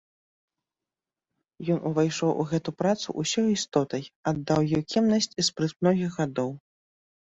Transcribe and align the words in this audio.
Ён 1.75 1.79
увайшоў 1.89 2.31
у 2.43 2.47
гэту 2.53 2.69
працу 2.81 3.07
ўсёй 3.25 3.47
істотай, 3.59 4.03
аддаў 4.33 4.59
ёй 4.79 4.83
кемнасць 4.95 5.33
і 5.39 5.47
спрыт 5.51 5.71
многіх 5.83 6.09
гадоў. 6.23 6.49